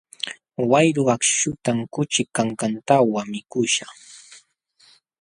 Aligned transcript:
Wayru 0.71 1.03
akśhutam 1.15 1.77
kuchi 1.93 2.21
kankantawan 2.35 3.27
mikuśhaq. 3.33 3.91